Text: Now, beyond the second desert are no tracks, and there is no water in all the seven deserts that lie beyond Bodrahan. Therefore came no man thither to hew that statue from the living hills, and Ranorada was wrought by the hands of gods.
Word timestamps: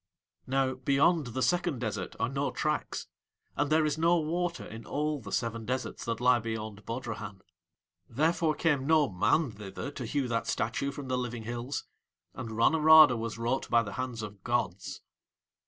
Now, 0.47 0.73
beyond 0.73 1.27
the 1.27 1.43
second 1.43 1.77
desert 1.77 2.15
are 2.19 2.27
no 2.27 2.49
tracks, 2.49 3.05
and 3.55 3.71
there 3.71 3.85
is 3.85 3.99
no 3.99 4.17
water 4.19 4.65
in 4.65 4.83
all 4.83 5.19
the 5.19 5.31
seven 5.31 5.63
deserts 5.63 6.05
that 6.05 6.19
lie 6.19 6.39
beyond 6.39 6.83
Bodrahan. 6.87 7.41
Therefore 8.09 8.55
came 8.55 8.87
no 8.87 9.09
man 9.11 9.51
thither 9.51 9.91
to 9.91 10.05
hew 10.07 10.27
that 10.27 10.47
statue 10.47 10.91
from 10.91 11.07
the 11.07 11.19
living 11.19 11.43
hills, 11.43 11.85
and 12.33 12.49
Ranorada 12.49 13.15
was 13.15 13.37
wrought 13.37 13.69
by 13.69 13.83
the 13.83 13.93
hands 13.93 14.23
of 14.23 14.43
gods. 14.43 15.01